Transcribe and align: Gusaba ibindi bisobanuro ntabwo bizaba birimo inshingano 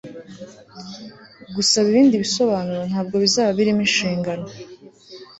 Gusaba 1.55 1.85
ibindi 1.91 2.21
bisobanuro 2.23 2.81
ntabwo 2.91 3.15
bizaba 3.23 3.49
birimo 3.57 3.81
inshingano 3.87 4.45